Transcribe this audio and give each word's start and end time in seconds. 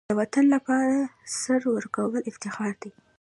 د 0.09 0.11
وطن 0.21 0.45
لپاره 0.55 0.97
سر 1.39 1.61
ورکول 1.75 2.19
افتخار 2.29 2.73
دی. 2.81 2.91